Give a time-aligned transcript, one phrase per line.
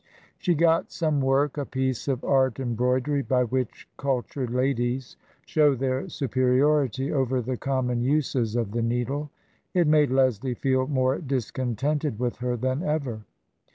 [0.39, 6.09] She got some work— a piece of art embroidery by which cultured ladies show their
[6.09, 9.29] superiority over the common uses of the needle.
[9.75, 13.25] It made Leslie feel more discontented with her than ever.